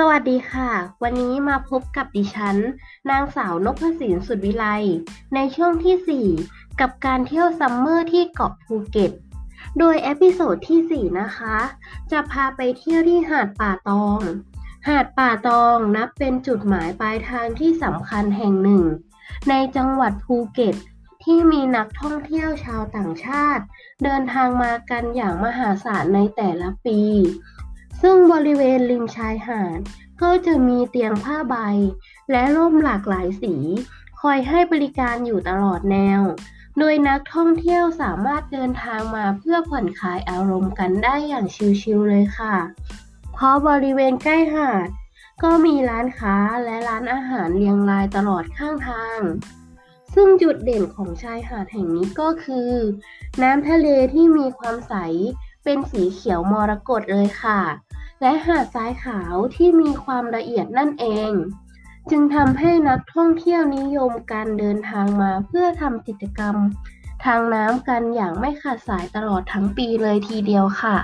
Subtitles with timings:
[0.00, 2.56] สวัสดีค่ะ วันนี้มาพบกับดิฉัน
[3.10, 4.66] นางสาวนพสินสุดวิไล
[5.34, 9.12] ในช่วงที่ 4 กับการเที่ยวซัมเมอร์ที่เกาะภูเก็ต
[9.78, 11.56] โดย episode ที่ 4 นะคะ
[12.10, 14.20] จะพาไปเที่ยวที่หาดป่าตอง
[14.88, 18.84] หาดป่าตองนับเป็นจุดหมายปลายทางที่สำคัญแห่งหนึ่ง
[19.48, 20.74] ในจังหวัดภูเก็ต
[21.24, 23.64] ที่มีนักท่องเที่ยวชาวต่างชาติ
[24.04, 27.00] เดินทางมากันอย่างมหาศาลในแต่ละปี
[28.02, 29.78] ซึ่งบริเวณริมชายหาด
[30.22, 31.56] ก็จะมีเตียงผ้าใบ
[32.30, 33.54] และร่มหลากหลายสี
[34.20, 36.22] คอยให้บริการอยู่ตลอดแนว
[36.78, 41.46] โดยนักท่องเที่ยวสามารถเดินทางมาเพื่อผ่อนคลายอารมณ์กันได้อย่าง
[41.82, 42.56] ชิลๆเลยค่ะ
[43.34, 44.88] เพราะบริเวณใกล้หาด
[45.42, 49.20] ก็มีร้านค้าและร้านอาหารเรียงรายตลอดข้างทาง
[50.14, 52.70] ซึ่งจุดเด่นของชายหาดแห่งนี้ก็คือ
[53.42, 54.94] น้ำทะเลที่มีความใส
[55.64, 57.60] เป็นสีเขียวมรกตเลยค่ะ
[58.20, 61.32] และหาดทรายขาวที่มีความละเอียดนั่นเอง
[62.10, 66.56] จึงทำให้นักท่องเที่ยวนิยมการเดินทางมาเพื่อทำกิจกรรม
[67.24, 70.96] ทางน้ำกันอย่างไม่ขาดสายตลอดทั้งปีเลยทีเดียวค่ะ